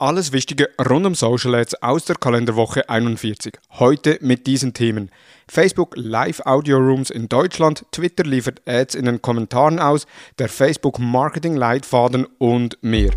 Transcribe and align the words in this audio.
Alles 0.00 0.30
Wichtige 0.30 0.68
rund 0.88 1.06
um 1.06 1.16
Social 1.16 1.56
Ads 1.56 1.82
aus 1.82 2.04
der 2.04 2.14
Kalenderwoche 2.14 2.88
41. 2.88 3.58
Heute 3.80 4.16
mit 4.20 4.46
diesen 4.46 4.72
Themen. 4.72 5.10
Facebook 5.48 5.96
Live 5.96 6.38
Audio 6.46 6.76
Rooms 6.78 7.10
in 7.10 7.28
Deutschland, 7.28 7.84
Twitter 7.90 8.22
liefert 8.22 8.62
Ads 8.64 8.94
in 8.94 9.06
den 9.06 9.20
Kommentaren 9.20 9.80
aus, 9.80 10.06
der 10.38 10.48
Facebook 10.48 11.00
Marketing 11.00 11.56
Leitfaden 11.56 12.28
und 12.38 12.78
mehr. 12.80 13.10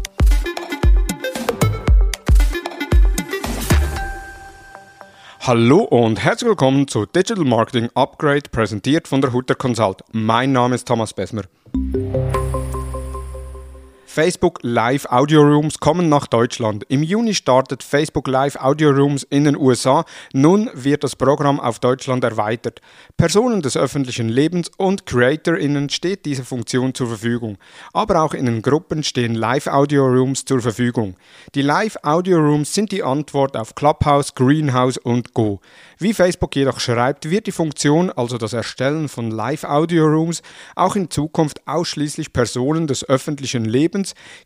Hallo 5.42 5.84
und 5.84 6.24
herzlich 6.24 6.50
willkommen 6.50 6.88
zu 6.88 7.06
Digital 7.06 7.46
Marketing 7.46 7.92
Upgrade, 7.94 8.50
präsentiert 8.52 9.08
von 9.08 9.22
der 9.22 9.34
Hutter 9.34 9.54
Consult. 9.54 10.02
Mein 10.14 10.52
Name 10.52 10.74
ist 10.74 10.88
Thomas 10.88 11.14
Besmer. 11.14 11.44
Facebook 14.14 14.60
Live 14.62 15.06
Audio 15.06 15.42
Rooms 15.42 15.80
kommen 15.80 16.10
nach 16.10 16.28
Deutschland. 16.28 16.84
Im 16.90 17.02
Juni 17.02 17.34
startet 17.34 17.82
Facebook 17.82 18.28
Live 18.28 18.58
Audio 18.58 18.90
Rooms 18.90 19.24
in 19.24 19.46
den 19.46 19.56
USA. 19.56 20.04
Nun 20.34 20.70
wird 20.74 21.06
das 21.06 21.16
Programm 21.16 21.62
auf 21.62 21.80
Deutschland 21.80 22.26
erweitert. 22.26 22.82
Personen 23.16 23.62
des 23.62 23.78
öffentlichen 23.78 24.28
Lebens 24.28 24.70
und 24.76 25.06
CreatorInnen 25.06 25.90
steht 25.90 26.26
diese 26.26 26.44
Funktion 26.44 26.94
zur 26.94 27.08
Verfügung. 27.08 27.58
Aber 27.94 28.22
auch 28.22 28.34
in 28.34 28.48
den 28.48 28.62
Gruppen 28.62 29.04
stehen 29.04 29.34
Live 29.34 29.68
Audio 29.68 30.06
Rooms 30.06 30.44
zur 30.44 30.60
Verfügung. 30.60 31.16
Die 31.56 31.62
Live 31.62 31.96
Audio 32.04 32.40
Rooms 32.40 32.74
sind 32.74 32.92
die 32.92 33.04
Antwort 33.04 33.56
auf 33.56 33.76
Clubhouse, 33.76 34.36
Greenhouse 34.36 34.98
und 34.98 35.34
Go. 35.34 35.62
Wie 36.00 36.14
Facebook 36.14 36.54
jedoch 36.56 36.82
schreibt, 36.82 37.30
wird 37.30 37.48
die 37.48 37.54
Funktion, 37.54 38.10
also 38.10 38.38
das 38.38 38.52
Erstellen 38.52 39.08
von 39.08 39.32
Live 39.32 39.64
Audio 39.64 40.06
Rooms, 40.06 40.42
auch 40.76 40.98
in 40.98 41.10
Zukunft 41.10 41.62
ausschließlich 41.66 42.34
Personen 42.34 42.88
des 42.88 43.08
öffentlichen 43.08 43.64
Lebens, 43.64 44.01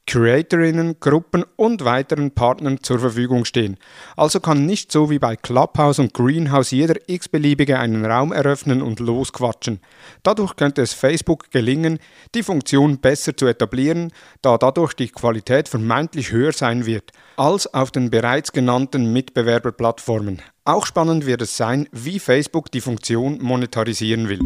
Creatorinnen, 0.07 0.99
Gruppen 0.99 1.43
und 1.55 1.83
weiteren 1.85 2.31
Partnern 2.31 2.81
zur 2.81 2.99
Verfügung 2.99 3.45
stehen. 3.45 3.77
Also 4.15 4.39
kann 4.39 4.65
nicht 4.65 4.91
so 4.91 5.09
wie 5.09 5.19
bei 5.19 5.35
Clubhouse 5.35 5.99
und 5.99 6.13
Greenhouse 6.13 6.71
jeder 6.71 6.95
x-beliebige 7.07 7.79
einen 7.79 8.05
Raum 8.05 8.31
eröffnen 8.31 8.81
und 8.81 8.99
losquatschen. 8.99 9.79
Dadurch 10.23 10.55
könnte 10.55 10.81
es 10.81 10.93
Facebook 10.93 11.51
gelingen, 11.51 11.99
die 12.33 12.43
Funktion 12.43 12.99
besser 12.99 13.35
zu 13.35 13.47
etablieren, 13.47 14.11
da 14.41 14.57
dadurch 14.57 14.93
die 14.93 15.09
Qualität 15.09 15.69
vermeintlich 15.69 16.31
höher 16.31 16.51
sein 16.51 16.85
wird 16.85 17.11
als 17.37 17.73
auf 17.73 17.91
den 17.91 18.09
bereits 18.09 18.51
genannten 18.51 19.11
Mitbewerberplattformen. 19.11 20.41
Auch 20.63 20.85
spannend 20.85 21.25
wird 21.25 21.41
es 21.41 21.57
sein, 21.57 21.87
wie 21.91 22.19
Facebook 22.19 22.71
die 22.71 22.81
Funktion 22.81 23.39
monetarisieren 23.41 24.29
will. 24.29 24.39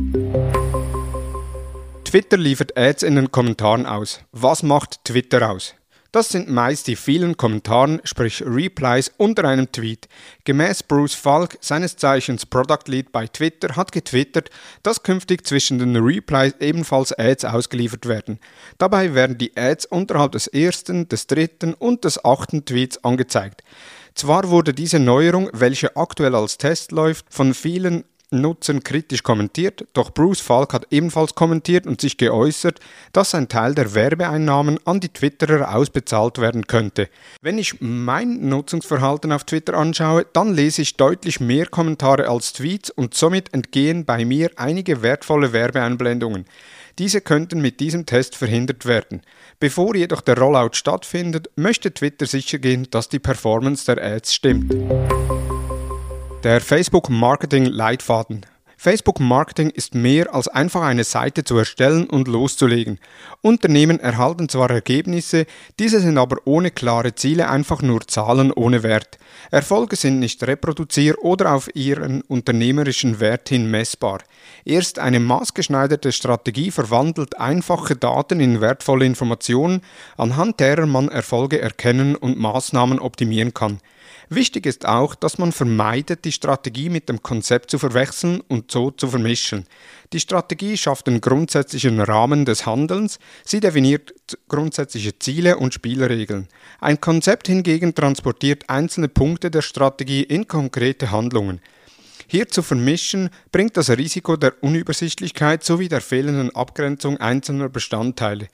Twitter 2.09 2.37
liefert 2.37 2.75
Ads 2.75 3.03
in 3.03 3.17
den 3.17 3.29
Kommentaren 3.29 3.85
aus. 3.85 4.21
Was 4.31 4.63
macht 4.63 5.05
Twitter 5.05 5.47
aus? 5.51 5.75
Das 6.11 6.29
sind 6.29 6.49
meist 6.49 6.87
die 6.87 6.95
vielen 6.95 7.37
Kommentaren, 7.37 8.01
sprich 8.03 8.41
Replies 8.43 9.11
unter 9.17 9.43
einem 9.43 9.71
Tweet. 9.71 10.07
Gemäß 10.43 10.81
Bruce 10.81 11.13
Falk, 11.13 11.59
seines 11.61 11.97
Zeichens 11.97 12.47
Product 12.47 12.87
Lead 12.87 13.11
bei 13.11 13.27
Twitter, 13.27 13.75
hat 13.75 13.91
getwittert, 13.91 14.49
dass 14.81 15.03
künftig 15.03 15.45
zwischen 15.45 15.77
den 15.77 15.95
Replies 15.97 16.55
ebenfalls 16.59 17.13
Ads 17.13 17.45
ausgeliefert 17.45 18.07
werden. 18.07 18.39
Dabei 18.79 19.13
werden 19.13 19.37
die 19.37 19.55
Ads 19.55 19.85
unterhalb 19.85 20.31
des 20.31 20.47
ersten, 20.47 21.07
des 21.09 21.27
dritten 21.27 21.75
und 21.75 22.05
des 22.05 22.25
achten 22.25 22.65
Tweets 22.65 23.03
angezeigt. 23.03 23.63
Zwar 24.15 24.49
wurde 24.49 24.73
diese 24.73 24.97
Neuerung, 24.97 25.51
welche 25.53 25.95
aktuell 25.95 26.33
als 26.33 26.57
Test 26.57 26.91
läuft, 26.91 27.27
von 27.29 27.53
vielen 27.53 28.03
Nutzern 28.31 28.83
kritisch 28.83 29.23
kommentiert, 29.23 29.85
doch 29.93 30.11
Bruce 30.11 30.41
Falk 30.41 30.73
hat 30.73 30.87
ebenfalls 30.91 31.33
kommentiert 31.33 31.87
und 31.87 31.99
sich 31.99 32.17
geäußert, 32.17 32.79
dass 33.11 33.33
ein 33.33 33.47
Teil 33.47 33.73
der 33.73 33.95
Werbeeinnahmen 33.95 34.79
an 34.85 34.99
die 34.99 35.09
Twitterer 35.09 35.75
ausbezahlt 35.75 36.37
werden 36.37 36.67
könnte. 36.67 37.09
Wenn 37.41 37.57
ich 37.57 37.81
mein 37.81 38.47
Nutzungsverhalten 38.47 39.31
auf 39.31 39.45
Twitter 39.45 39.73
anschaue, 39.73 40.27
dann 40.31 40.53
lese 40.53 40.83
ich 40.83 40.95
deutlich 40.95 41.39
mehr 41.39 41.65
Kommentare 41.65 42.29
als 42.29 42.53
Tweets 42.53 42.91
und 42.91 43.15
somit 43.15 43.53
entgehen 43.53 44.05
bei 44.05 44.25
mir 44.25 44.51
einige 44.57 45.01
wertvolle 45.01 45.51
Werbeeinblendungen. 45.51 46.45
Diese 46.99 47.21
könnten 47.21 47.61
mit 47.61 47.79
diesem 47.79 48.05
Test 48.05 48.35
verhindert 48.35 48.85
werden. 48.85 49.21
Bevor 49.59 49.95
jedoch 49.95 50.21
der 50.21 50.37
Rollout 50.37 50.73
stattfindet, 50.73 51.49
möchte 51.55 51.93
Twitter 51.93 52.25
sichergehen, 52.25 52.87
dass 52.91 53.09
die 53.09 53.19
Performance 53.19 53.85
der 53.85 54.03
Ads 54.03 54.33
stimmt. 54.33 54.75
Der 56.43 56.61
Facebook 56.61 57.09
Marketing 57.09 57.65
Leitfaden. 57.65 58.45
Facebook 58.81 59.19
Marketing 59.19 59.71
ist 59.71 59.93
mehr 59.93 60.33
als 60.33 60.47
einfach 60.47 60.83
eine 60.83 61.03
Seite 61.03 61.43
zu 61.43 61.57
erstellen 61.57 62.09
und 62.09 62.29
loszulegen. 62.29 62.97
Unternehmen 63.41 63.99
erhalten 63.99 64.47
zwar 64.47 64.69
Ergebnisse, 64.69 65.47
diese 65.79 65.99
sind 65.99 66.17
aber 66.17 66.37
ohne 66.45 66.71
klare 66.71 67.13
Ziele 67.13 67.49
einfach 67.49 67.81
nur 67.81 68.07
Zahlen 68.07 68.53
ohne 68.53 68.81
Wert. 68.81 69.19
Erfolge 69.51 69.97
sind 69.97 70.19
nicht 70.19 70.41
reproduzier- 70.43 71.21
oder 71.21 71.55
auf 71.55 71.69
ihren 71.75 72.21
unternehmerischen 72.21 73.19
Wert 73.19 73.49
hin 73.49 73.69
messbar. 73.69 74.19
Erst 74.63 74.97
eine 74.97 75.19
maßgeschneiderte 75.19 76.13
Strategie 76.13 76.71
verwandelt 76.71 77.37
einfache 77.37 77.97
Daten 77.97 78.39
in 78.39 78.61
wertvolle 78.61 79.05
Informationen, 79.05 79.81
anhand 80.15 80.61
derer 80.61 80.85
man 80.85 81.09
Erfolge 81.09 81.59
erkennen 81.59 82.15
und 82.15 82.39
Maßnahmen 82.39 82.99
optimieren 82.99 83.53
kann. 83.53 83.81
Wichtig 84.29 84.67
ist 84.67 84.87
auch, 84.87 85.15
dass 85.15 85.39
man 85.39 85.51
vermeidet, 85.51 86.23
die 86.23 86.31
Strategie 86.31 86.89
mit 86.89 87.09
dem 87.09 87.23
Konzept 87.23 87.71
zu 87.71 87.79
verwechseln 87.79 88.41
und 88.47 88.68
so 88.71 88.91
zu 88.91 89.07
vermischen. 89.07 89.65
Die 90.13 90.19
Strategie 90.19 90.77
schafft 90.77 91.07
den 91.07 91.21
grundsätzlichen 91.21 91.99
Rahmen 91.99 92.45
des 92.45 92.65
Handelns, 92.65 93.19
sie 93.45 93.59
definiert 93.59 94.13
grundsätzliche 94.47 95.17
Ziele 95.19 95.57
und 95.57 95.73
Spielregeln. 95.73 96.47
Ein 96.79 96.99
Konzept 96.99 97.47
hingegen 97.47 97.93
transportiert 97.93 98.69
einzelne 98.69 99.07
Punkte 99.07 99.51
der 99.51 99.61
Strategie 99.61 100.23
in 100.23 100.47
konkrete 100.47 101.11
Handlungen. 101.11 101.61
Hier 102.27 102.47
zu 102.47 102.61
vermischen 102.61 103.31
bringt 103.51 103.75
das 103.75 103.89
Risiko 103.89 104.35
der 104.35 104.53
Unübersichtlichkeit 104.61 105.63
sowie 105.63 105.87
der 105.87 106.01
fehlenden 106.01 106.55
Abgrenzung 106.55 107.17
einzelner 107.17 107.69
Bestandteile 107.69 108.49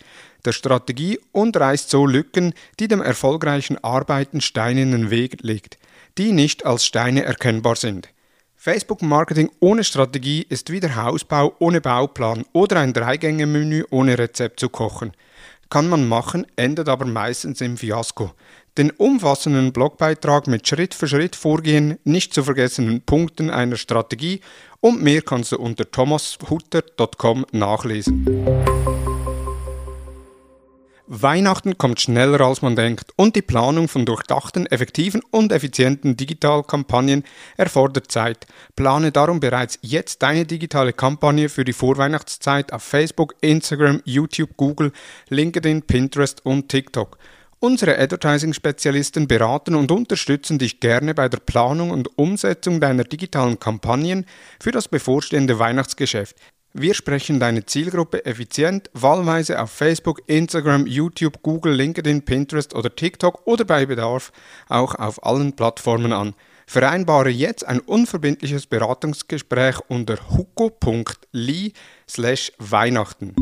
der 0.45 0.53
Strategie 0.53 1.19
und 1.31 1.57
reißt 1.57 1.89
so 1.89 2.05
Lücken, 2.05 2.53
die 2.79 2.87
dem 2.87 3.01
erfolgreichen 3.01 3.83
Arbeiten 3.83 4.41
Steine 4.41 4.83
in 4.83 4.91
den 4.91 5.09
Weg 5.09 5.41
legt, 5.41 5.77
die 6.17 6.31
nicht 6.31 6.65
als 6.65 6.85
Steine 6.85 7.23
erkennbar 7.23 7.75
sind. 7.75 8.09
Facebook-Marketing 8.65 9.51
ohne 9.59 9.83
Strategie 9.83 10.43
ist 10.49 10.71
wie 10.71 10.79
der 10.79 10.95
Hausbau 10.95 11.53
ohne 11.59 11.81
Bauplan 11.81 12.45
oder 12.51 12.79
ein 12.79 12.93
Dreigänge-Menü 12.93 13.83
ohne 13.91 14.17
Rezept 14.17 14.59
zu 14.59 14.69
kochen. 14.69 15.11
Kann 15.69 15.87
man 15.87 16.07
machen, 16.07 16.47
endet 16.55 16.89
aber 16.89 17.05
meistens 17.05 17.61
im 17.61 17.77
Fiasko. 17.77 18.31
Den 18.79 18.89
umfassenden 18.89 19.71
Blogbeitrag 19.71 20.47
mit 20.47 20.67
Schritt 20.67 20.95
für 20.95 21.07
Schritt 21.07 21.35
Vorgehen, 21.35 21.99
nicht 22.05 22.33
zu 22.33 22.43
vergessenen 22.43 23.01
Punkten 23.01 23.51
einer 23.51 23.77
Strategie 23.77 24.41
und 24.79 24.99
mehr 24.99 25.21
kannst 25.21 25.51
du 25.51 25.59
unter 25.59 25.91
thomashutter.com 25.91 27.45
nachlesen. 27.51 28.94
Weihnachten 31.07 31.77
kommt 31.77 32.01
schneller 32.01 32.41
als 32.41 32.63
man 32.63 32.75
denkt 32.75 33.11
und 33.15 33.35
die 33.35 33.43
Planung 33.43 33.87
von 33.87 34.05
durchdachten, 34.05 34.65
effektiven 34.65 35.21
und 35.29 35.51
effizienten 35.51 36.17
Digitalkampagnen 36.17 37.23
erfordert 37.57 38.11
Zeit. 38.11 38.47
Plane 38.75 39.11
darum 39.11 39.39
bereits 39.39 39.77
jetzt 39.81 40.23
deine 40.23 40.45
digitale 40.45 40.93
Kampagne 40.93 41.49
für 41.49 41.63
die 41.63 41.73
Vorweihnachtszeit 41.73 42.73
auf 42.73 42.81
Facebook, 42.81 43.35
Instagram, 43.41 44.01
YouTube, 44.03 44.57
Google, 44.57 44.91
LinkedIn, 45.29 45.83
Pinterest 45.83 46.43
und 46.43 46.69
TikTok. 46.69 47.19
Unsere 47.59 47.97
Advertising-Spezialisten 47.99 49.27
beraten 49.27 49.75
und 49.75 49.91
unterstützen 49.91 50.57
dich 50.57 50.79
gerne 50.79 51.13
bei 51.13 51.29
der 51.29 51.39
Planung 51.39 51.91
und 51.91 52.17
Umsetzung 52.17 52.79
deiner 52.79 53.03
digitalen 53.03 53.59
Kampagnen 53.59 54.25
für 54.59 54.71
das 54.71 54.87
bevorstehende 54.87 55.59
Weihnachtsgeschäft. 55.59 56.35
Wir 56.77 56.93
sprechen 56.93 57.39
deine 57.39 57.65
Zielgruppe 57.65 58.25
effizient, 58.25 58.89
wahlweise 58.91 59.61
auf 59.61 59.71
Facebook, 59.71 60.21
Instagram, 60.27 60.85
YouTube, 60.87 61.41
Google, 61.41 61.71
LinkedIn, 61.73 62.25
Pinterest 62.25 62.75
oder 62.75 62.93
TikTok 62.93 63.47
oder 63.47 63.63
bei 63.63 63.85
Bedarf 63.85 64.33
auch 64.67 64.93
auf 64.95 65.25
allen 65.25 65.53
Plattformen 65.55 66.11
an. 66.11 66.33
Vereinbare 66.67 67.29
jetzt 67.29 67.65
ein 67.65 67.79
unverbindliches 67.79 68.65
Beratungsgespräch 68.65 69.79
unter 69.87 70.17
huko.li 70.31 71.71
slash 72.09 72.51
Weihnachten. 72.57 73.33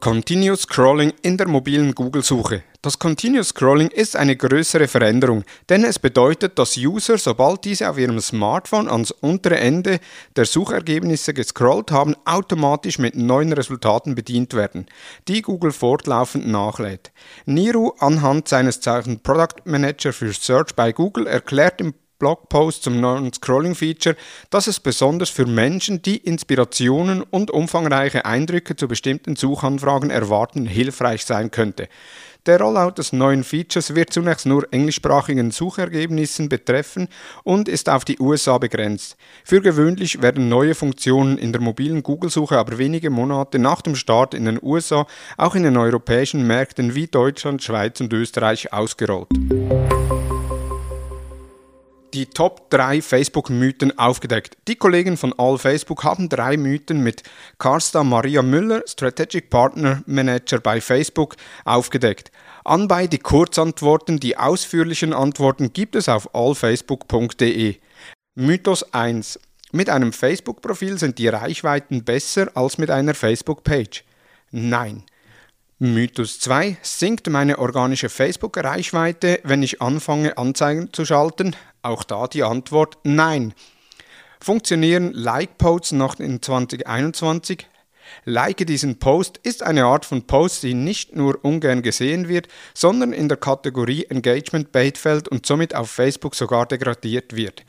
Continuous 0.00 0.62
Scrolling 0.62 1.12
in 1.20 1.36
der 1.36 1.48
mobilen 1.48 1.94
Google-Suche. 1.94 2.62
Das 2.84 2.98
Continuous 2.98 3.50
Scrolling 3.50 3.90
ist 3.90 4.16
eine 4.16 4.34
größere 4.34 4.88
Veränderung, 4.88 5.44
denn 5.68 5.84
es 5.84 6.00
bedeutet, 6.00 6.58
dass 6.58 6.76
User, 6.76 7.16
sobald 7.16 7.64
diese 7.64 7.88
auf 7.88 7.96
ihrem 7.96 8.18
Smartphone 8.18 8.88
ans 8.88 9.12
untere 9.12 9.56
Ende 9.58 10.00
der 10.34 10.46
Suchergebnisse 10.46 11.32
gescrollt 11.32 11.92
haben, 11.92 12.16
automatisch 12.24 12.98
mit 12.98 13.14
neuen 13.14 13.52
Resultaten 13.52 14.16
bedient 14.16 14.54
werden, 14.54 14.86
die 15.28 15.42
Google 15.42 15.70
fortlaufend 15.70 16.48
nachlädt. 16.48 17.12
Niru, 17.46 17.92
anhand 18.00 18.48
seines 18.48 18.80
Zeichen 18.80 19.20
Product 19.20 19.62
Manager 19.64 20.12
für 20.12 20.32
Search 20.32 20.74
bei 20.74 20.90
Google, 20.90 21.28
erklärt 21.28 21.80
im 21.80 21.94
Blogpost 22.22 22.84
zum 22.84 23.00
neuen 23.00 23.32
Scrolling-Feature, 23.32 24.14
dass 24.48 24.68
es 24.68 24.78
besonders 24.78 25.28
für 25.28 25.44
Menschen, 25.44 26.02
die 26.02 26.18
Inspirationen 26.18 27.20
und 27.20 27.50
umfangreiche 27.50 28.24
Eindrücke 28.24 28.76
zu 28.76 28.86
bestimmten 28.86 29.34
Suchanfragen 29.34 30.10
erwarten, 30.10 30.64
hilfreich 30.64 31.24
sein 31.24 31.50
könnte. 31.50 31.88
Der 32.44 32.58
Rollout 32.60 32.98
des 32.98 33.12
neuen 33.12 33.44
Features 33.44 33.94
wird 33.94 34.12
zunächst 34.12 34.46
nur 34.46 34.66
englischsprachigen 34.72 35.52
Suchergebnissen 35.52 36.48
betreffen 36.48 37.06
und 37.44 37.68
ist 37.68 37.88
auf 37.88 38.04
die 38.04 38.18
USA 38.18 38.58
begrenzt. 38.58 39.16
Für 39.44 39.60
gewöhnlich 39.60 40.22
werden 40.22 40.48
neue 40.48 40.74
Funktionen 40.74 41.38
in 41.38 41.52
der 41.52 41.60
mobilen 41.60 42.02
Google-Suche 42.02 42.58
aber 42.58 42.78
wenige 42.78 43.10
Monate 43.10 43.60
nach 43.60 43.80
dem 43.80 43.94
Start 43.94 44.34
in 44.34 44.46
den 44.46 44.58
USA 44.60 45.06
auch 45.36 45.54
in 45.54 45.62
den 45.62 45.76
europäischen 45.76 46.44
Märkten 46.44 46.96
wie 46.96 47.06
Deutschland, 47.06 47.62
Schweiz 47.62 48.00
und 48.00 48.12
Österreich 48.12 48.72
ausgerollt 48.72 49.28
die 52.14 52.26
Top 52.26 52.70
3 52.70 53.02
Facebook-Mythen 53.02 53.98
aufgedeckt. 53.98 54.56
Die 54.68 54.76
Kollegen 54.76 55.16
von 55.16 55.34
All 55.38 55.58
Facebook 55.58 56.04
haben 56.04 56.28
drei 56.28 56.56
Mythen 56.56 57.02
mit 57.02 57.22
Karsta 57.58 58.04
Maria 58.04 58.42
Müller, 58.42 58.82
Strategic 58.86 59.50
Partner 59.50 60.02
Manager 60.06 60.60
bei 60.60 60.80
Facebook, 60.80 61.36
aufgedeckt. 61.64 62.30
Anbei 62.64 63.06
die 63.06 63.18
Kurzantworten, 63.18 64.20
die 64.20 64.36
ausführlichen 64.36 65.12
Antworten 65.12 65.72
gibt 65.72 65.96
es 65.96 66.08
auf 66.08 66.34
allfacebook.de. 66.34 67.76
Mythos 68.34 68.92
1. 68.92 69.40
Mit 69.72 69.88
einem 69.88 70.12
Facebook-Profil 70.12 70.98
sind 70.98 71.18
die 71.18 71.28
Reichweiten 71.28 72.04
besser 72.04 72.50
als 72.54 72.78
mit 72.78 72.90
einer 72.90 73.14
Facebook-Page. 73.14 74.04
Nein. 74.50 75.04
Mythos 75.78 76.38
2. 76.38 76.76
Sinkt 76.82 77.28
meine 77.28 77.58
organische 77.58 78.08
Facebook-Reichweite, 78.08 79.40
wenn 79.42 79.62
ich 79.64 79.82
anfange, 79.82 80.38
Anzeigen 80.38 80.92
zu 80.92 81.04
schalten? 81.04 81.56
Auch 81.82 82.04
da 82.04 82.28
die 82.28 82.44
Antwort 82.44 82.98
Nein. 83.02 83.54
Funktionieren 84.40 85.12
Like-Posts 85.12 85.92
noch 85.92 86.18
in 86.18 86.40
2021? 86.40 87.66
Like 88.24 88.66
diesen 88.66 88.98
Post 88.98 89.38
ist 89.42 89.62
eine 89.62 89.84
Art 89.84 90.04
von 90.04 90.26
Post, 90.26 90.62
die 90.62 90.74
nicht 90.74 91.16
nur 91.16 91.44
ungern 91.44 91.82
gesehen 91.82 92.28
wird, 92.28 92.48
sondern 92.74 93.12
in 93.12 93.28
der 93.28 93.38
Kategorie 93.38 94.04
Engagement 94.04 94.72
Bait 94.72 94.98
fällt 94.98 95.28
und 95.28 95.46
somit 95.46 95.74
auf 95.74 95.90
Facebook 95.90 96.34
sogar 96.34 96.66
degradiert 96.66 97.34
wird. 97.34 97.64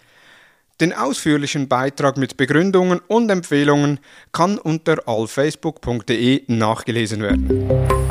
Den 0.81 0.93
ausführlichen 0.93 1.67
Beitrag 1.67 2.17
mit 2.17 2.35
Begründungen 2.35 2.99
und 3.07 3.29
Empfehlungen 3.29 3.99
kann 4.31 4.57
unter 4.57 5.07
allfacebook.de 5.07 6.43
nachgelesen 6.47 7.21
werden. 7.21 8.02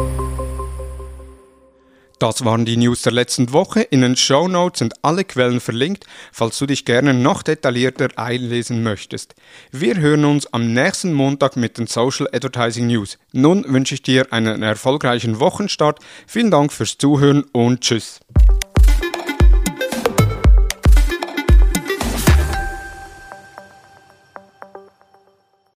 Das 2.23 2.45
waren 2.45 2.65
die 2.65 2.77
News 2.77 3.03
der 3.03 3.11
letzten 3.11 3.53
Woche. 3.53 3.81
In 3.81 4.03
den 4.03 4.15
Show 4.15 4.47
Notes 4.47 4.79
sind 4.79 4.95
alle 5.03 5.25
Quellen 5.25 5.59
verlinkt, 5.59 6.07
falls 6.31 6.57
du 6.57 6.67
dich 6.67 6.85
gerne 6.85 7.15
noch 7.15 7.43
detaillierter 7.43 8.11
einlesen 8.15 8.85
möchtest. 8.85 9.35
Wir 9.73 9.97
hören 9.97 10.25
uns 10.25 10.47
am 10.47 10.73
nächsten 10.73 11.15
Montag 11.15 11.57
mit 11.57 11.79
den 11.79 11.89
Social 11.89 12.29
Advertising 12.33 12.87
News. 12.87 13.19
Nun 13.33 13.65
wünsche 13.67 13.97
ich 13.97 14.03
dir 14.03 14.33
einen 14.33 14.63
erfolgreichen 14.63 15.41
Wochenstart. 15.41 15.99
Vielen 16.29 16.53
Dank 16.53 16.73
fürs 16.73 16.97
Zuhören 16.97 17.43
und 17.51 17.81
tschüss. 17.81 18.21